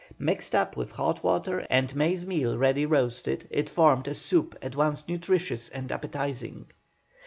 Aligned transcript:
Mixed 0.17 0.55
up 0.55 0.75
with 0.75 0.89
hot 0.93 1.23
water 1.23 1.63
and 1.69 1.95
maize 1.95 2.25
meal 2.25 2.57
ready 2.57 2.87
roasted, 2.87 3.47
it 3.51 3.69
formed 3.69 4.07
a 4.07 4.15
soup 4.15 4.57
at 4.59 4.75
once 4.75 5.07
nutritious 5.07 5.69
and 5.69 5.91
appetising. 5.91 6.65